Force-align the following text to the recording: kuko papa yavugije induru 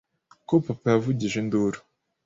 kuko 0.37 0.53
papa 0.65 0.87
yavugije 0.93 1.35
induru 1.43 1.79